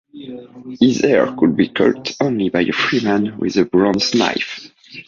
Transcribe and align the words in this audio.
His 0.79 1.01
hair 1.01 1.31
could 1.37 1.55
be 1.55 1.67
cut 1.67 2.15
only 2.19 2.49
by 2.49 2.61
a 2.61 2.71
free 2.71 3.01
man 3.01 3.37
with 3.37 3.55
a 3.57 3.65
bronze 3.65 4.15
knife. 4.15 4.67